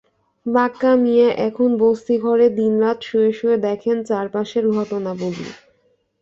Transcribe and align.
বাক্কা 0.45 0.91
মিয়া 0.95 1.29
এখন 1.47 1.69
বস্তি 1.79 2.15
ঘরে 2.19 2.45
দিন-রাত 2.57 2.97
শুয়ে 3.01 3.31
শুয়ে 3.31 3.57
দেখেন 3.67 3.97
চারপাশের 4.09 4.65
ঘটনাবলি। 4.71 5.47